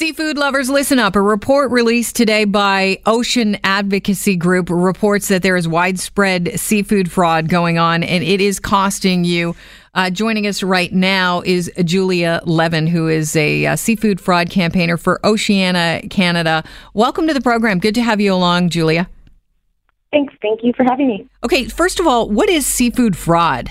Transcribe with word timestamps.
Seafood 0.00 0.38
lovers, 0.38 0.70
listen 0.70 0.98
up. 0.98 1.14
A 1.14 1.20
report 1.20 1.70
released 1.70 2.16
today 2.16 2.46
by 2.46 3.02
Ocean 3.04 3.58
Advocacy 3.62 4.34
Group 4.34 4.70
reports 4.70 5.28
that 5.28 5.42
there 5.42 5.56
is 5.56 5.68
widespread 5.68 6.58
seafood 6.58 7.12
fraud 7.12 7.50
going 7.50 7.76
on 7.76 8.02
and 8.02 8.24
it 8.24 8.40
is 8.40 8.58
costing 8.58 9.24
you. 9.24 9.54
Uh, 9.92 10.08
joining 10.08 10.46
us 10.46 10.62
right 10.62 10.90
now 10.90 11.42
is 11.44 11.70
Julia 11.84 12.40
Levin, 12.46 12.86
who 12.86 13.08
is 13.08 13.36
a 13.36 13.66
uh, 13.66 13.76
seafood 13.76 14.22
fraud 14.22 14.48
campaigner 14.48 14.96
for 14.96 15.20
Oceana 15.22 16.00
Canada. 16.08 16.64
Welcome 16.94 17.26
to 17.26 17.34
the 17.34 17.42
program. 17.42 17.78
Good 17.78 17.96
to 17.96 18.02
have 18.02 18.22
you 18.22 18.32
along, 18.32 18.70
Julia. 18.70 19.06
Thanks. 20.12 20.32
Thank 20.40 20.60
you 20.62 20.72
for 20.74 20.84
having 20.84 21.08
me. 21.08 21.28
Okay, 21.44 21.66
first 21.66 22.00
of 22.00 22.06
all, 22.06 22.30
what 22.30 22.48
is 22.48 22.64
seafood 22.64 23.18
fraud? 23.18 23.68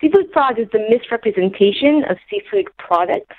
Seafood 0.00 0.30
fraud 0.32 0.60
is 0.60 0.68
the 0.70 0.86
misrepresentation 0.88 2.04
of 2.08 2.16
seafood 2.30 2.68
products 2.78 3.34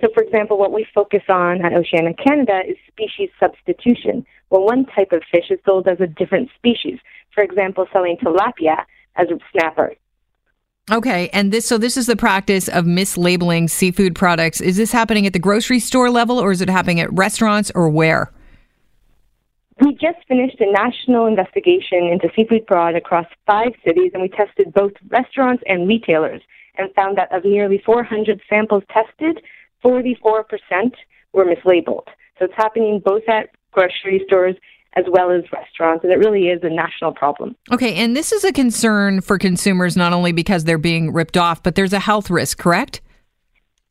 so, 0.00 0.08
for 0.12 0.22
example, 0.22 0.58
what 0.58 0.72
we 0.72 0.86
focus 0.94 1.22
on 1.28 1.64
at 1.64 1.72
Oceana 1.72 2.12
Canada 2.14 2.60
is 2.68 2.76
species 2.86 3.30
substitution. 3.40 4.26
Well, 4.50 4.64
one 4.64 4.84
type 4.84 5.12
of 5.12 5.22
fish 5.30 5.50
is 5.50 5.58
sold 5.64 5.88
as 5.88 6.00
a 6.00 6.06
different 6.06 6.50
species. 6.54 6.98
For 7.34 7.42
example, 7.42 7.86
selling 7.92 8.18
tilapia 8.18 8.84
as 9.16 9.28
a 9.30 9.38
snapper. 9.52 9.94
Okay, 10.92 11.30
and 11.32 11.50
this 11.50 11.66
so 11.66 11.78
this 11.78 11.96
is 11.96 12.06
the 12.06 12.14
practice 12.14 12.68
of 12.68 12.84
mislabeling 12.84 13.68
seafood 13.68 14.14
products. 14.14 14.60
Is 14.60 14.76
this 14.76 14.92
happening 14.92 15.26
at 15.26 15.32
the 15.32 15.38
grocery 15.38 15.80
store 15.80 16.10
level 16.10 16.38
or 16.38 16.52
is 16.52 16.60
it 16.60 16.68
happening 16.68 17.00
at 17.00 17.12
restaurants 17.12 17.72
or 17.74 17.88
where? 17.88 18.30
We 19.80 19.92
just 19.92 20.26
finished 20.28 20.60
a 20.60 20.70
national 20.70 21.26
investigation 21.26 22.04
into 22.04 22.30
seafood 22.36 22.64
fraud 22.68 22.94
across 22.94 23.26
five 23.46 23.72
cities 23.84 24.12
and 24.14 24.22
we 24.22 24.28
tested 24.28 24.72
both 24.72 24.92
restaurants 25.08 25.62
and 25.66 25.88
retailers 25.88 26.40
and 26.78 26.94
found 26.94 27.18
that 27.18 27.34
of 27.34 27.44
nearly 27.44 27.82
400 27.84 28.40
samples 28.48 28.84
tested, 28.90 29.42
44% 29.84 30.44
were 31.32 31.44
mislabeled. 31.44 32.06
So 32.38 32.44
it's 32.44 32.54
happening 32.56 33.00
both 33.04 33.22
at 33.28 33.50
grocery 33.72 34.22
stores 34.26 34.56
as 34.96 35.04
well 35.08 35.30
as 35.30 35.42
restaurants, 35.52 36.02
and 36.04 36.12
it 36.12 36.16
really 36.16 36.48
is 36.48 36.60
a 36.62 36.70
national 36.70 37.12
problem. 37.12 37.54
Okay, 37.70 37.94
and 37.96 38.16
this 38.16 38.32
is 38.32 38.44
a 38.44 38.52
concern 38.52 39.20
for 39.20 39.38
consumers 39.38 39.94
not 39.94 40.14
only 40.14 40.32
because 40.32 40.64
they're 40.64 40.78
being 40.78 41.12
ripped 41.12 41.36
off, 41.36 41.62
but 41.62 41.74
there's 41.74 41.92
a 41.92 41.98
health 41.98 42.30
risk, 42.30 42.58
correct? 42.58 43.02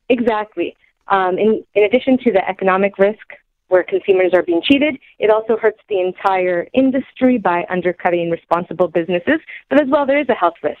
Exactly. 0.08 0.76
Um, 1.08 1.38
in, 1.38 1.62
in 1.74 1.84
addition 1.84 2.18
to 2.18 2.32
the 2.32 2.46
economic 2.48 2.98
risk 2.98 3.24
where 3.68 3.84
consumers 3.84 4.32
are 4.34 4.42
being 4.42 4.62
cheated, 4.62 4.98
it 5.20 5.30
also 5.30 5.56
hurts 5.56 5.78
the 5.88 6.00
entire 6.00 6.66
industry 6.72 7.38
by 7.38 7.64
undercutting 7.70 8.30
responsible 8.30 8.88
businesses, 8.88 9.40
but 9.70 9.80
as 9.80 9.88
well, 9.88 10.06
there 10.06 10.20
is 10.20 10.28
a 10.28 10.34
health 10.34 10.54
risk. 10.62 10.78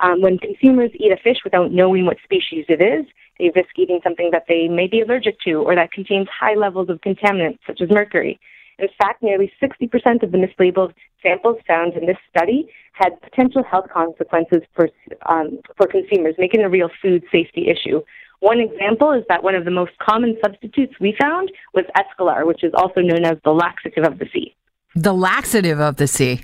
Um, 0.00 0.22
when 0.22 0.38
consumers 0.38 0.90
eat 0.94 1.12
a 1.12 1.16
fish 1.16 1.38
without 1.44 1.72
knowing 1.72 2.06
what 2.06 2.18
species 2.22 2.64
it 2.68 2.80
is, 2.80 3.04
they 3.38 3.50
risk 3.54 3.70
eating 3.76 4.00
something 4.02 4.30
that 4.32 4.44
they 4.48 4.68
may 4.68 4.86
be 4.86 5.00
allergic 5.00 5.40
to 5.40 5.54
or 5.54 5.74
that 5.74 5.92
contains 5.92 6.28
high 6.28 6.54
levels 6.54 6.88
of 6.88 7.00
contaminants 7.00 7.58
such 7.66 7.80
as 7.80 7.90
mercury. 7.90 8.38
In 8.78 8.88
fact, 8.96 9.22
nearly 9.22 9.52
60% 9.60 10.22
of 10.22 10.30
the 10.30 10.38
mislabeled 10.38 10.92
samples 11.22 11.56
found 11.66 11.94
in 11.94 12.06
this 12.06 12.16
study 12.30 12.68
had 12.92 13.20
potential 13.22 13.64
health 13.64 13.86
consequences 13.92 14.62
for, 14.74 14.88
um, 15.26 15.58
for 15.76 15.86
consumers, 15.86 16.34
making 16.38 16.62
a 16.62 16.68
real 16.68 16.88
food 17.02 17.24
safety 17.32 17.68
issue. 17.68 18.02
One 18.40 18.60
example 18.60 19.12
is 19.12 19.24
that 19.28 19.42
one 19.42 19.56
of 19.56 19.64
the 19.64 19.72
most 19.72 19.92
common 19.98 20.36
substitutes 20.44 20.94
we 21.00 21.16
found 21.20 21.50
was 21.74 21.84
Escolar, 21.96 22.46
which 22.46 22.62
is 22.62 22.72
also 22.74 23.00
known 23.00 23.24
as 23.24 23.36
the 23.44 23.50
laxative 23.50 24.04
of 24.04 24.18
the 24.20 24.26
sea. 24.32 24.54
The 24.94 25.12
laxative 25.12 25.80
of 25.80 25.96
the 25.96 26.06
sea? 26.06 26.42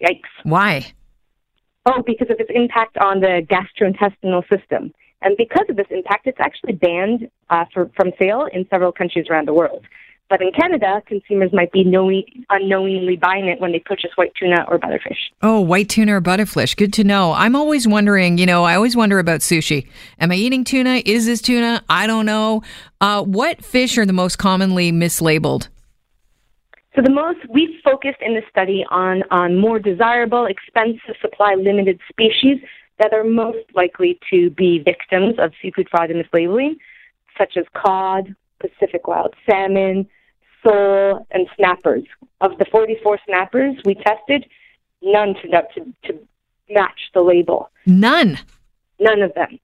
Yikes. 0.00 0.30
Why? 0.44 0.92
Oh, 1.86 2.02
because 2.06 2.30
of 2.30 2.38
its 2.38 2.50
impact 2.54 2.98
on 2.98 3.20
the 3.20 3.44
gastrointestinal 3.50 4.48
system. 4.48 4.92
And 5.22 5.36
because 5.36 5.66
of 5.68 5.76
this 5.76 5.86
impact, 5.90 6.26
it's 6.26 6.38
actually 6.40 6.74
banned 6.74 7.28
uh, 7.50 7.64
for, 7.72 7.90
from 7.96 8.12
sale 8.18 8.46
in 8.52 8.66
several 8.70 8.92
countries 8.92 9.26
around 9.30 9.48
the 9.48 9.54
world. 9.54 9.84
But 10.28 10.42
in 10.42 10.52
Canada, 10.52 11.02
consumers 11.06 11.50
might 11.54 11.72
be 11.72 11.84
knowing, 11.84 12.22
unknowingly 12.50 13.16
buying 13.16 13.46
it 13.48 13.60
when 13.60 13.72
they 13.72 13.78
purchase 13.78 14.10
white 14.16 14.32
tuna 14.38 14.66
or 14.68 14.78
butterfish. 14.78 15.16
Oh, 15.40 15.60
white 15.60 15.88
tuna 15.88 16.16
or 16.16 16.20
butterfish. 16.20 16.76
Good 16.76 16.92
to 16.94 17.04
know. 17.04 17.32
I'm 17.32 17.56
always 17.56 17.88
wondering, 17.88 18.36
you 18.36 18.44
know, 18.44 18.62
I 18.62 18.74
always 18.74 18.94
wonder 18.94 19.18
about 19.18 19.40
sushi. 19.40 19.88
Am 20.20 20.30
I 20.30 20.34
eating 20.34 20.64
tuna? 20.64 21.02
Is 21.06 21.24
this 21.24 21.40
tuna? 21.40 21.82
I 21.88 22.06
don't 22.06 22.26
know. 22.26 22.62
Uh, 23.00 23.22
what 23.22 23.64
fish 23.64 23.96
are 23.96 24.04
the 24.04 24.12
most 24.12 24.36
commonly 24.36 24.92
mislabeled? 24.92 25.68
So 26.94 27.02
the 27.02 27.10
most 27.10 27.38
we 27.48 27.80
focused 27.82 28.20
in 28.20 28.34
the 28.34 28.42
study 28.50 28.84
on 28.90 29.22
on 29.30 29.56
more 29.56 29.78
desirable, 29.78 30.46
expensive, 30.46 31.14
supply 31.22 31.54
limited 31.54 32.00
species 32.10 32.58
that 32.98 33.12
are 33.12 33.24
most 33.24 33.64
likely 33.74 34.18
to 34.30 34.50
be 34.50 34.78
victims 34.78 35.34
of 35.38 35.52
seafood 35.62 35.88
fraud 35.90 36.10
and 36.10 36.24
mislabeling, 36.24 36.76
such 37.36 37.56
as 37.56 37.64
cod, 37.74 38.34
Pacific 38.58 39.06
wild 39.06 39.34
salmon, 39.48 40.08
sole, 40.66 41.26
and 41.30 41.46
snappers. 41.56 42.04
Of 42.40 42.58
the 42.58 42.64
44 42.70 43.18
snappers 43.26 43.76
we 43.84 43.94
tested, 43.94 44.46
none 45.02 45.34
turned 45.34 45.54
out 45.54 45.66
to, 45.74 45.92
to 46.04 46.18
match 46.70 47.10
the 47.14 47.20
label. 47.20 47.70
None. 47.86 48.38
None 49.00 49.22
of 49.22 49.32
them. 49.34 49.58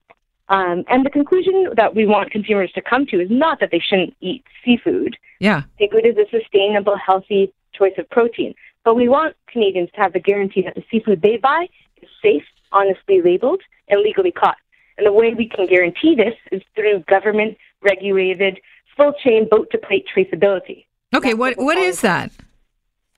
Um, 0.48 0.84
and 0.88 1.04
the 1.04 1.10
conclusion 1.10 1.70
that 1.76 1.94
we 1.94 2.06
want 2.06 2.30
consumers 2.30 2.70
to 2.72 2.82
come 2.82 3.06
to 3.06 3.20
is 3.20 3.28
not 3.30 3.60
that 3.60 3.70
they 3.70 3.80
shouldn't 3.80 4.14
eat 4.20 4.44
seafood. 4.64 5.16
Yeah. 5.40 5.62
Seafood 5.78 6.06
is 6.06 6.16
a 6.16 6.28
sustainable, 6.30 6.96
healthy 6.96 7.52
choice 7.72 7.94
of 7.98 8.08
protein. 8.10 8.54
But 8.84 8.94
we 8.94 9.08
want 9.08 9.36
Canadians 9.46 9.90
to 9.94 10.00
have 10.00 10.12
the 10.12 10.20
guarantee 10.20 10.62
that 10.62 10.74
the 10.74 10.84
seafood 10.90 11.22
they 11.22 11.38
buy 11.38 11.68
is 12.02 12.08
safe, 12.22 12.44
honestly 12.74 13.22
labeled, 13.22 13.62
and 13.88 14.00
legally 14.00 14.32
caught. 14.32 14.56
And 14.98 15.06
the 15.06 15.12
way 15.12 15.34
we 15.34 15.48
can 15.48 15.66
guarantee 15.66 16.14
this 16.14 16.34
is 16.52 16.62
through 16.74 17.00
government 17.08 17.56
regulated 17.82 18.60
full 18.96 19.12
chain 19.24 19.48
boat 19.50 19.68
to 19.72 19.78
plate 19.78 20.06
traceability. 20.14 20.84
Okay, 21.14 21.30
That's 21.30 21.38
what 21.38 21.58
what 21.58 21.78
is 21.78 22.00
that? 22.02 22.30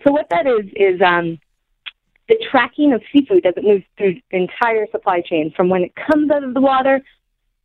So 0.05 0.13
what 0.13 0.29
that 0.31 0.47
is 0.47 0.67
is 0.77 1.01
um, 1.01 1.39
the 2.29 2.37
tracking 2.51 2.93
of 2.93 3.03
seafood 3.13 3.45
as 3.47 3.55
it 3.57 3.65
moves 3.65 3.85
through 3.97 4.15
the 4.31 4.37
entire 4.37 4.87
supply 4.91 5.21
chain 5.21 5.53
from 5.57 5.69
when 5.69 5.83
it 5.83 5.93
comes 5.95 6.31
out 6.31 6.45
of 6.45 6.55
the 6.55 6.61
water 6.61 7.01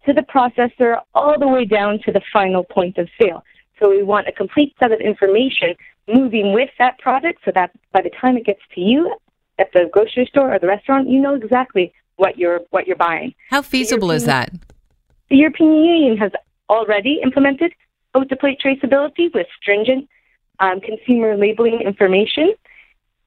to 0.05 0.13
the 0.13 0.21
processor 0.21 0.99
all 1.13 1.37
the 1.37 1.47
way 1.47 1.65
down 1.65 1.99
to 2.05 2.11
the 2.11 2.21
final 2.33 2.63
point 2.63 2.97
of 2.97 3.07
sale. 3.21 3.43
So 3.79 3.89
we 3.89 4.03
want 4.03 4.27
a 4.27 4.31
complete 4.31 4.75
set 4.79 4.91
of 4.91 4.99
information 4.99 5.75
moving 6.07 6.53
with 6.53 6.69
that 6.79 6.97
product 6.99 7.41
so 7.45 7.51
that 7.55 7.71
by 7.91 8.01
the 8.01 8.11
time 8.21 8.37
it 8.37 8.45
gets 8.45 8.61
to 8.75 8.81
you 8.81 9.15
at 9.61 9.71
the 9.73 9.83
grocery 9.95 10.27
store 10.31 10.53
or 10.53 10.59
the 10.59 10.67
restaurant, 10.75 11.09
you 11.09 11.19
know 11.25 11.35
exactly 11.35 11.93
what 12.17 12.37
you're 12.37 12.61
what 12.71 12.83
you're 12.87 13.03
buying. 13.09 13.33
How 13.49 13.61
feasible 13.61 14.11
is 14.11 14.25
that? 14.25 14.49
The 15.29 15.37
European 15.37 15.83
Union 15.83 16.17
has 16.17 16.31
already 16.69 17.19
implemented 17.23 17.71
boat 18.13 18.27
to 18.29 18.35
plate 18.35 18.59
traceability 18.63 19.33
with 19.33 19.47
stringent 19.59 20.09
um, 20.59 20.81
consumer 20.81 21.37
labeling 21.37 21.79
information, 21.81 22.53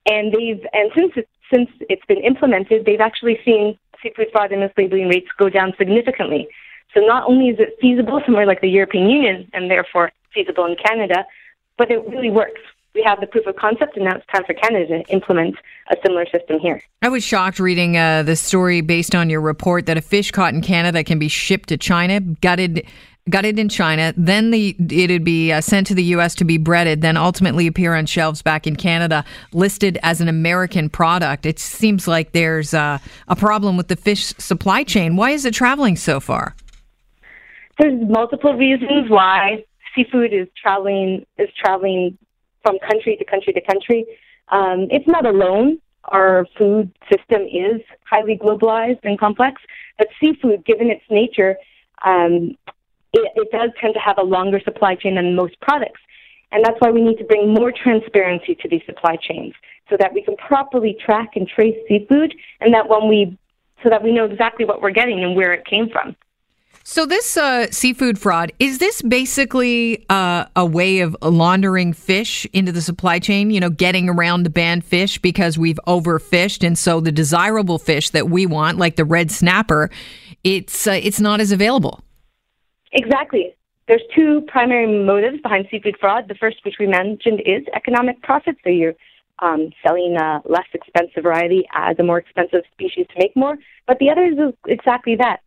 and 0.07 0.33
they've 0.35 0.63
and 0.73 0.91
since 0.97 1.13
it, 1.17 1.29
since 1.53 1.69
it's 1.93 2.07
been 2.07 2.23
implemented, 2.31 2.85
they've 2.85 3.07
actually 3.11 3.39
seen 3.45 3.79
seafood 4.03 4.29
fraud 4.33 4.53
and 4.53 4.61
mislabeling 4.63 5.09
rates 5.11 5.29
go 5.39 5.49
down 5.49 5.73
significantly. 5.79 6.49
So 6.93 7.01
not 7.01 7.29
only 7.29 7.49
is 7.49 7.59
it 7.59 7.71
feasible 7.81 8.21
somewhere 8.25 8.47
like 8.47 8.61
the 8.61 8.69
European 8.69 9.09
Union 9.09 9.49
and 9.53 9.71
therefore 9.71 10.13
feasible 10.33 10.67
in 10.67 10.77
Canada, 10.77 11.27
but 11.79 11.91
it 11.91 12.01
really 12.09 12.31
works. 12.31 12.61
We 12.95 13.03
have 13.05 13.21
the 13.21 13.27
proof 13.27 13.47
of 13.47 13.57
concept, 13.57 13.97
and 13.97 14.05
now 14.05 14.17
it's 14.17 14.27
time 14.33 14.45
for 14.47 14.55
Canada 14.55 15.03
to 15.03 15.13
implement 15.13 15.57
a 15.91 15.97
similar 16.05 16.27
system 16.27 16.61
here. 16.61 16.81
I 17.03 17.09
was 17.09 17.25
shocked 17.25 17.59
reading 17.59 17.97
uh, 17.97 18.23
the 18.23 18.37
story 18.37 18.83
based 18.83 19.15
on 19.15 19.29
your 19.29 19.41
report 19.41 19.87
that 19.87 19.97
a 19.97 20.01
fish 20.01 20.31
caught 20.31 20.55
in 20.55 20.63
Canada 20.63 21.03
can 21.03 21.19
be 21.19 21.29
shipped 21.29 21.71
to 21.71 21.77
China, 21.77 22.21
gutted 22.21 22.87
gutted 23.31 23.59
in 23.59 23.69
China, 23.69 24.13
then 24.17 24.51
the 24.51 24.77
it'd 24.91 25.25
be 25.25 25.51
uh, 25.53 25.61
sent 25.61 25.87
to 25.87 25.95
the 25.95 26.03
U.S. 26.05 26.35
to 26.37 26.45
be 26.45 26.59
breaded, 26.59 27.01
then 27.01 27.17
ultimately 27.17 27.67
appear 27.67 27.95
on 27.95 28.07
shelves 28.07 28.43
back 28.43 28.67
in 28.67 28.77
Canada, 28.77 29.25
listed 29.53 29.99
as 30.03 30.21
an 30.21 30.29
American 30.29 30.89
product. 30.89 31.47
It 31.47 31.59
seems 31.59 32.07
like 32.07 32.33
there's 32.33 32.75
uh, 32.75 32.99
a 33.29 33.37
problem 33.37 33.77
with 33.77 33.89
the 33.89 33.97
fish 33.97 34.27
supply 34.39 34.85
chain. 34.85 35.17
Why 35.17 35.31
is 35.31 35.45
it 35.45 35.55
traveling 35.55 35.97
so 35.97 36.21
far? 36.21 36.55
There's 37.79 37.99
multiple 38.09 38.55
reasons 38.55 39.11
why 39.11 39.65
seafood 39.95 40.33
is 40.33 40.49
traveling 40.61 41.25
is 41.39 41.49
traveling 41.59 42.19
from 42.65 42.79
country 42.81 43.17
to 43.17 43.25
country 43.25 43.53
to 43.53 43.61
country. 43.61 44.07
Um, 44.49 44.89
it's 44.91 45.07
not 45.07 45.27
alone. 45.27 45.79
Our 46.07 46.47
food 46.59 46.91
system 47.11 47.43
is 47.43 47.81
highly 48.05 48.37
globalized 48.37 49.01
and 49.05 49.19
complex, 49.19 49.63
but 49.99 50.09
seafood, 50.21 50.65
given 50.65 50.91
its 50.91 51.05
nature, 51.11 51.57
um, 52.05 52.57
it, 53.13 53.33
it 53.37 53.51
does 53.53 53.71
tend 53.81 53.95
to 53.95 54.01
have 54.01 54.19
a 54.19 54.23
longer 54.23 54.61
supply 54.61 54.97
chain 54.97 55.15
than 55.15 55.35
most 55.35 55.59
products. 55.61 56.01
And 56.53 56.65
that's 56.65 56.77
why 56.79 56.91
we 56.91 57.01
need 57.01 57.19
to 57.19 57.25
bring 57.25 57.55
more 57.55 57.73
transparency 57.73 58.55
to 58.57 58.69
these 58.69 58.83
supply 58.87 59.17
chains 59.17 59.55
so 59.89 59.97
that 59.99 60.13
we 60.13 60.23
can 60.23 60.37
properly 60.37 60.97
track 61.05 61.31
and 61.37 61.49
trace 61.49 61.77
seafood 61.89 62.35
and 62.61 62.73
that 62.75 62.89
when 62.89 63.09
we, 63.09 63.37
so 63.83 63.89
that 63.89 64.03
we 64.03 64.13
know 64.13 64.25
exactly 64.25 64.65
what 64.65 64.81
we're 64.81 64.91
getting 64.91 65.23
and 65.25 65.35
where 65.37 65.53
it 65.53 65.65
came 65.65 65.89
from. 65.89 66.15
So 66.87 67.07
this 67.07 67.39
uh, 67.39 67.71
seafood 67.71 68.19
fraud 68.19 68.53
is 68.59 68.77
this 68.77 69.01
basically 69.01 70.05
uh, 70.11 70.45
a 70.55 70.67
way 70.67 71.01
of 71.01 71.17
laundering 71.23 71.95
fish 71.95 72.47
into 72.53 72.73
the 72.73 72.83
supply 72.83 73.19
chain? 73.19 73.51
You 73.51 73.59
know, 73.59 73.71
getting 73.71 74.11
around 74.11 74.43
the 74.43 74.51
banned 74.51 74.85
fish 74.85 75.19
because 75.19 75.57
we've 75.57 75.81
overfished, 75.87 76.65
and 76.65 76.77
so 76.77 77.01
the 77.01 77.11
desirable 77.11 77.79
fish 77.79 78.11
that 78.11 78.29
we 78.29 78.45
want, 78.45 78.77
like 78.77 78.97
the 78.97 79.05
red 79.07 79.31
snapper, 79.31 79.89
it's 80.45 80.87
uh, 80.87 81.01
it's 81.03 81.21
not 81.21 81.41
as 81.41 81.53
available. 81.53 82.05
Exactly. 82.93 83.55
there's 83.89 84.03
two 84.15 84.43
primary 84.47 84.87
motives 84.87 85.41
behind 85.43 85.67
seafood 85.71 85.97
fraud. 85.99 86.29
The 86.29 86.35
first, 86.35 86.59
which 86.67 86.77
we 86.79 86.87
mentioned, 86.87 87.41
is 87.47 87.65
economic 87.75 88.21
profit. 88.23 88.57
So 88.63 88.69
you're 88.69 88.95
um, 89.39 89.71
selling 89.85 90.17
a 90.21 90.43
less 90.45 90.69
expensive 90.75 91.23
variety 91.23 91.65
as 91.75 91.99
a 91.99 92.03
more 92.03 92.19
expensive 92.19 92.61
species 92.75 93.07
to 93.09 93.15
make 93.19 93.35
more. 93.35 93.57
But 93.87 93.99
the 94.01 94.11
other 94.11 94.27
is 94.27 94.53
exactly 94.67 95.17
that. 95.17 95.41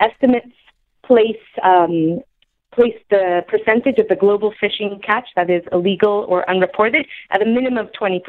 Estimates 0.00 0.54
place 1.04 1.36
um, 1.62 2.20
place 2.72 2.98
the 3.10 3.44
percentage 3.48 3.98
of 3.98 4.08
the 4.08 4.14
global 4.14 4.52
fishing 4.60 5.00
catch 5.04 5.26
that 5.34 5.50
is 5.50 5.62
illegal 5.72 6.26
or 6.28 6.48
unreported 6.48 7.06
at 7.30 7.42
a 7.42 7.46
minimum 7.46 7.86
of 7.86 7.92
20%. 7.92 8.20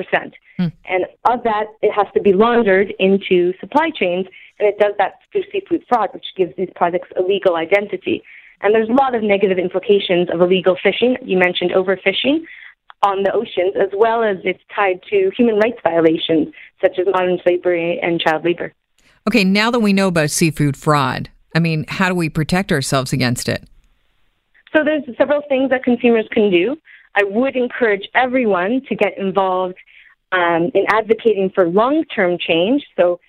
Mm. 0.57 0.71
And 0.85 1.05
of 1.25 1.43
that, 1.43 1.65
it 1.81 1.91
has 1.91 2.07
to 2.13 2.21
be 2.21 2.33
laundered 2.33 2.93
into 2.99 3.53
supply 3.59 3.91
chains, 3.91 4.25
and 4.57 4.67
it 4.67 4.79
does 4.79 4.93
that 4.97 5.19
through 5.31 5.43
seafood 5.51 5.83
fraud, 5.87 6.09
which 6.13 6.25
gives 6.35 6.55
these 6.55 6.69
products 6.75 7.09
a 7.15 7.21
legal 7.21 7.55
identity. 7.57 8.23
And 8.61 8.73
there's 8.73 8.89
a 8.89 8.93
lot 8.93 9.13
of 9.13 9.23
negative 9.23 9.57
implications 9.57 10.29
of 10.33 10.41
illegal 10.41 10.77
fishing. 10.81 11.15
You 11.21 11.37
mentioned 11.37 11.71
overfishing 11.71 12.39
on 13.03 13.23
the 13.23 13.31
oceans, 13.31 13.75
as 13.79 13.89
well 13.93 14.23
as 14.23 14.37
it's 14.43 14.63
tied 14.75 15.01
to 15.09 15.31
human 15.37 15.57
rights 15.57 15.79
violations, 15.83 16.53
such 16.81 16.97
as 16.99 17.05
modern 17.11 17.39
slavery 17.43 17.99
and 18.01 18.19
child 18.19 18.43
labor. 18.43 18.73
Okay, 19.27 19.43
now 19.43 19.69
that 19.71 19.79
we 19.79 19.93
know 19.93 20.07
about 20.07 20.31
seafood 20.31 20.75
fraud, 20.75 21.29
I 21.55 21.59
mean, 21.59 21.85
how 21.87 22.09
do 22.09 22.15
we 22.15 22.29
protect 22.29 22.71
ourselves 22.71 23.13
against 23.13 23.49
it? 23.49 23.67
So 24.73 24.83
there's 24.83 25.03
several 25.17 25.41
things 25.49 25.71
that 25.71 25.83
consumers 25.83 26.27
can 26.31 26.51
do. 26.51 26.77
I 27.15 27.23
would 27.23 27.55
encourage 27.55 28.07
everyone 28.13 28.81
to 28.87 28.95
get 28.95 29.17
involved 29.17 29.75
um, 30.31 30.69
in 30.75 30.85
advocating 30.89 31.49
for 31.49 31.67
long-term 31.67 32.37
change. 32.39 32.85
So 32.95 33.19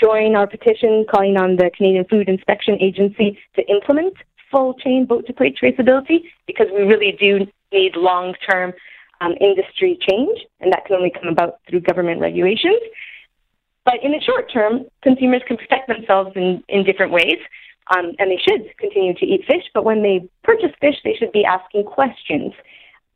join 0.00 0.36
our 0.36 0.46
petition 0.46 1.04
calling 1.10 1.36
on 1.36 1.56
the 1.56 1.70
Canadian 1.76 2.04
Food 2.04 2.28
Inspection 2.28 2.80
Agency 2.80 3.38
to 3.56 3.62
implement 3.68 4.14
full 4.50 4.74
chain 4.74 5.06
boat 5.06 5.26
to 5.26 5.32
plate 5.32 5.58
traceability 5.60 6.22
because 6.46 6.68
we 6.72 6.82
really 6.82 7.16
do 7.18 7.46
need 7.72 7.96
long 7.96 8.34
term 8.48 8.72
um, 9.20 9.32
industry 9.40 9.98
change, 10.08 10.38
and 10.60 10.72
that 10.72 10.84
can 10.86 10.96
only 10.96 11.10
come 11.10 11.28
about 11.28 11.58
through 11.68 11.80
government 11.80 12.20
regulations. 12.20 12.80
But 13.84 14.02
in 14.02 14.12
the 14.12 14.20
short 14.20 14.50
term, 14.52 14.86
consumers 15.02 15.42
can 15.46 15.56
protect 15.56 15.88
themselves 15.88 16.32
in, 16.36 16.62
in 16.68 16.84
different 16.84 17.12
ways, 17.12 17.38
um, 17.94 18.12
and 18.18 18.30
they 18.30 18.40
should 18.42 18.74
continue 18.78 19.14
to 19.14 19.26
eat 19.26 19.44
fish. 19.46 19.64
But 19.74 19.84
when 19.84 20.02
they 20.02 20.26
purchase 20.42 20.72
fish, 20.80 20.96
they 21.04 21.14
should 21.18 21.32
be 21.32 21.44
asking 21.44 21.84
questions 21.84 22.52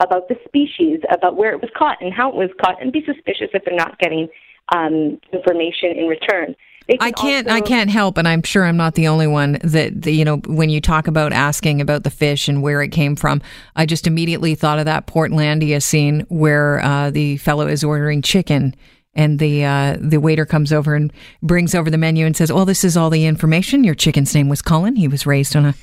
about 0.00 0.28
the 0.28 0.36
species, 0.44 1.00
about 1.10 1.36
where 1.36 1.52
it 1.52 1.60
was 1.60 1.70
caught 1.76 1.98
and 2.00 2.12
how 2.12 2.28
it 2.28 2.34
was 2.34 2.50
caught, 2.62 2.80
and 2.80 2.92
be 2.92 3.04
suspicious 3.04 3.48
if 3.54 3.64
they're 3.64 3.74
not 3.74 3.98
getting 3.98 4.28
um, 4.74 5.18
information 5.32 5.92
in 5.96 6.06
return. 6.06 6.54
I 7.00 7.12
can't. 7.12 7.46
Also, 7.46 7.56
I 7.56 7.60
can't 7.60 7.90
help, 7.90 8.16
and 8.16 8.26
I'm 8.26 8.42
sure 8.42 8.64
I'm 8.64 8.78
not 8.78 8.94
the 8.94 9.08
only 9.08 9.26
one 9.26 9.58
that, 9.62 10.06
you 10.06 10.24
know. 10.24 10.38
When 10.46 10.70
you 10.70 10.80
talk 10.80 11.06
about 11.06 11.34
asking 11.34 11.82
about 11.82 12.02
the 12.02 12.10
fish 12.10 12.48
and 12.48 12.62
where 12.62 12.80
it 12.80 12.88
came 12.88 13.14
from, 13.14 13.42
I 13.76 13.84
just 13.84 14.06
immediately 14.06 14.54
thought 14.54 14.78
of 14.78 14.86
that 14.86 15.06
Portlandia 15.06 15.82
scene 15.82 16.24
where 16.28 16.80
uh, 16.80 17.10
the 17.10 17.36
fellow 17.38 17.66
is 17.66 17.84
ordering 17.84 18.22
chicken, 18.22 18.74
and 19.14 19.38
the 19.38 19.64
uh, 19.64 19.96
the 20.00 20.18
waiter 20.18 20.46
comes 20.46 20.72
over 20.72 20.94
and 20.94 21.12
brings 21.42 21.74
over 21.74 21.90
the 21.90 21.98
menu 21.98 22.26
and 22.26 22.36
says, 22.36 22.52
"Well, 22.52 22.64
this 22.64 22.84
is 22.84 22.96
all 22.96 23.10
the 23.10 23.26
information. 23.26 23.84
Your 23.84 23.94
chicken's 23.94 24.34
name 24.34 24.48
was 24.48 24.62
Colin. 24.62 24.96
He 24.96 25.08
was 25.08 25.26
raised 25.26 25.56
on 25.56 25.66
a." 25.66 25.74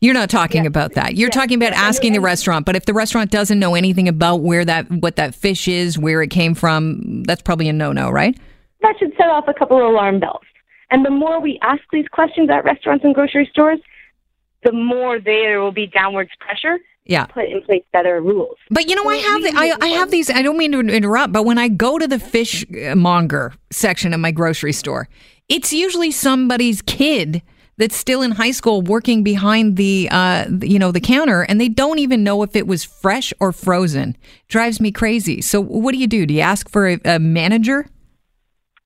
You're 0.00 0.14
not 0.14 0.30
talking 0.30 0.66
about 0.66 0.94
that. 0.94 1.14
You're 1.14 1.30
talking 1.30 1.62
about 1.62 1.74
asking 1.74 2.12
the 2.12 2.20
restaurant. 2.20 2.66
But 2.66 2.74
if 2.74 2.86
the 2.86 2.92
restaurant 2.92 3.30
doesn't 3.30 3.60
know 3.60 3.76
anything 3.76 4.08
about 4.08 4.40
where 4.40 4.64
that 4.64 4.90
what 4.90 5.14
that 5.14 5.34
fish 5.34 5.68
is, 5.68 5.96
where 5.96 6.22
it 6.22 6.30
came 6.30 6.56
from, 6.56 7.22
that's 7.22 7.42
probably 7.42 7.68
a 7.68 7.72
no-no, 7.72 8.10
right? 8.10 8.36
that 8.82 8.96
should 8.98 9.12
set 9.16 9.28
off 9.28 9.48
a 9.48 9.54
couple 9.54 9.78
of 9.78 9.84
alarm 9.84 10.20
bells. 10.20 10.42
And 10.90 11.04
the 11.04 11.10
more 11.10 11.40
we 11.40 11.58
ask 11.62 11.82
these 11.90 12.08
questions 12.08 12.50
at 12.50 12.64
restaurants 12.64 13.04
and 13.04 13.14
grocery 13.14 13.48
stores, 13.50 13.80
the 14.62 14.72
more 14.72 15.18
there 15.18 15.60
will 15.60 15.72
be 15.72 15.86
downwards 15.86 16.30
pressure 16.38 16.78
yeah. 17.04 17.26
put 17.26 17.46
in 17.46 17.62
place 17.62 17.82
better 17.92 18.20
rules. 18.20 18.56
But 18.70 18.88
you 18.88 18.94
know, 18.94 19.08
I 19.08 19.16
have 19.16 19.42
the, 19.42 19.52
I, 19.54 19.76
I 19.80 19.88
have 19.88 20.10
these. 20.10 20.30
I 20.30 20.42
don't 20.42 20.56
mean 20.56 20.72
to 20.72 20.80
interrupt, 20.80 21.32
but 21.32 21.44
when 21.44 21.58
I 21.58 21.68
go 21.68 21.98
to 21.98 22.06
the 22.06 22.18
fishmonger 22.18 23.52
section 23.70 24.14
of 24.14 24.20
my 24.20 24.30
grocery 24.30 24.72
store, 24.72 25.08
it's 25.48 25.72
usually 25.72 26.10
somebody's 26.10 26.82
kid 26.82 27.42
that's 27.78 27.96
still 27.96 28.22
in 28.22 28.32
high 28.32 28.50
school 28.50 28.82
working 28.82 29.22
behind 29.22 29.76
the 29.76 30.08
uh, 30.10 30.46
you 30.60 30.78
know 30.78 30.92
the 30.92 31.00
counter, 31.00 31.42
and 31.42 31.60
they 31.60 31.68
don't 31.68 31.98
even 31.98 32.22
know 32.22 32.42
if 32.42 32.54
it 32.54 32.66
was 32.66 32.84
fresh 32.84 33.32
or 33.40 33.52
frozen. 33.52 34.16
Drives 34.48 34.80
me 34.80 34.92
crazy. 34.92 35.42
So 35.42 35.60
what 35.60 35.92
do 35.92 35.98
you 35.98 36.06
do? 36.06 36.26
Do 36.26 36.34
you 36.34 36.40
ask 36.40 36.68
for 36.68 36.88
a, 36.88 37.00
a 37.04 37.18
manager? 37.18 37.86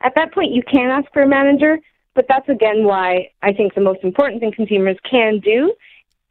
At 0.03 0.15
that 0.15 0.33
point, 0.33 0.53
you 0.53 0.63
can 0.63 0.91
ask 0.91 1.11
for 1.13 1.23
a 1.23 1.27
manager, 1.27 1.79
but 2.15 2.27
that's 2.29 2.49
again 2.49 2.85
why 2.85 3.31
I 3.43 3.53
think 3.53 3.75
the 3.75 3.81
most 3.81 4.01
important 4.03 4.41
thing 4.41 4.53
consumers 4.53 4.97
can 5.11 5.41
do 5.41 5.75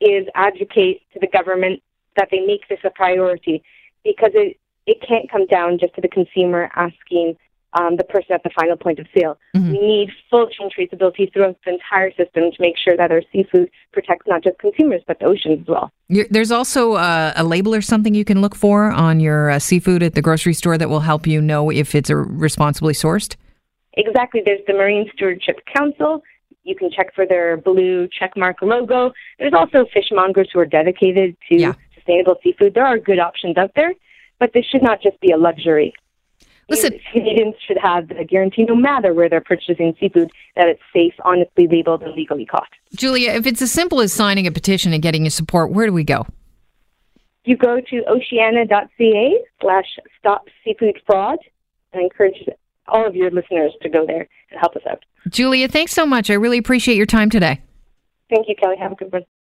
is 0.06 0.28
advocate 0.36 1.02
to 1.14 1.20
the 1.20 1.28
government 1.28 1.82
that 2.16 2.30
they 2.32 2.40
make 2.40 2.68
this 2.70 2.80
a 2.84 2.90
priority 2.90 3.64
because 4.04 4.32
it, 4.34 4.58
it 4.86 4.98
can't 5.08 5.30
come 5.30 5.46
down 5.48 5.78
just 5.80 5.96
to 5.96 6.02
the 6.02 6.08
consumer 6.08 6.70
asking 6.76 7.36
um, 7.74 7.98
the 7.98 8.04
person 8.04 8.32
at 8.32 8.44
the 8.44 8.50
final 8.58 8.78
point 8.78 9.00
of 9.00 9.08
sale. 9.18 9.38
Mm-hmm. 9.56 9.72
We 9.72 9.80
need 9.80 10.10
full 10.30 10.48
chain 10.48 10.70
traceability 10.70 11.32
throughout 11.34 11.58
the 11.66 11.74
entire 11.74 12.10
system 12.12 12.52
to 12.52 12.58
make 12.60 12.76
sure 12.78 12.96
that 12.96 13.12
our 13.12 13.22
seafood 13.32 13.70
protects 13.92 14.26
not 14.28 14.44
just 14.44 14.58
consumers 14.60 15.02
but 15.08 15.20
the 15.20 15.26
oceans 15.26 15.62
as 15.62 15.68
well. 15.68 15.92
You're, 16.08 16.28
there's 16.30 16.52
also 16.52 16.94
uh, 16.94 17.34
a 17.36 17.44
label 17.44 17.76
or 17.76 17.82
something 17.82 18.16
you 18.16 18.26
can 18.26 18.42
look 18.42 18.56
for 18.56 18.92
on 18.92 19.20
your 19.20 19.50
uh, 19.50 19.60
seafood 19.60 20.04
at 20.04 20.16
the 20.16 20.22
grocery 20.22 20.54
store 20.54 20.78
that 20.78 20.90
will 20.90 21.02
help 21.02 21.28
you 21.28 21.42
know 21.42 21.70
if 21.70 21.96
it's 21.96 22.10
responsibly 22.10 22.94
sourced. 22.94 23.36
Exactly. 23.98 24.42
There's 24.46 24.62
the 24.68 24.74
Marine 24.74 25.10
Stewardship 25.14 25.60
Council. 25.74 26.22
You 26.66 26.76
can 26.76 26.90
check 26.90 27.14
for 27.14 27.28
their 27.28 27.58
blue 27.58 28.10
checkmark 28.10 28.56
logo. 28.64 29.14
There's 29.38 29.54
also 29.54 29.86
fishmongers 29.96 30.48
who 30.52 30.60
are 30.60 30.66
dedicated 30.66 31.38
to 31.50 31.56
yeah. 31.56 31.74
sustainable 31.94 32.38
seafood. 32.44 32.74
There 32.74 32.86
are 32.86 32.98
good 32.98 33.20
options 33.20 33.56
out 33.56 33.72
there, 33.76 33.94
but 34.40 34.52
this 34.54 34.66
should 34.66 34.82
not 34.82 35.00
just 35.02 35.20
be 35.22 35.32
a 35.32 35.38
luxury. 35.38 35.94
Listen, 36.68 37.00
Canadians 37.14 37.54
should 37.68 37.78
have 37.78 38.08
the 38.08 38.26
guarantee, 38.28 38.64
no 38.64 38.76
matter 38.76 39.14
where 39.14 39.30
they're 39.30 39.42
purchasing 39.42 39.96
seafood, 40.00 40.32
that 40.56 40.68
it's 40.68 40.82
safe, 40.92 41.14
honestly 41.24 41.68
labeled, 41.68 42.02
and 42.02 42.16
legally 42.16 42.48
caught. 42.48 42.70
Julia, 42.96 43.32
if 43.34 43.46
it's 43.46 43.62
as 43.62 43.72
simple 43.72 44.02
as 44.02 44.12
signing 44.12 44.48
a 44.48 44.52
petition 44.52 44.92
and 44.92 45.04
getting 45.04 45.24
your 45.24 45.30
support, 45.30 45.72
where 45.72 45.86
do 45.86 45.94
we 45.94 46.04
go? 46.04 46.26
You 47.44 47.56
go 47.56 47.80
to 47.80 48.04
oceana.ca 48.08 49.40
slash 49.62 49.86
stop 50.18 50.48
seafood 50.64 51.00
fraud. 51.06 51.38
I 51.94 52.00
encourage 52.00 52.44
all 52.88 53.06
of 53.06 53.16
your 53.16 53.32
listeners 53.32 53.74
to 53.82 53.90
go 53.90 54.06
there 54.06 54.28
and 54.52 54.60
help 54.60 54.76
us 54.76 54.84
out. 54.90 55.04
Julia, 55.30 55.68
thanks 55.68 55.92
so 55.92 56.06
much. 56.06 56.30
I 56.30 56.36
really 56.36 56.58
appreciate 56.58 56.98
your 56.98 57.06
time 57.06 57.30
today. 57.30 57.62
Thank 58.30 58.48
you, 58.48 58.56
Kelly. 58.56 58.76
Have 58.78 58.92
a 58.92 58.96
good 58.96 59.12
one. 59.12 59.26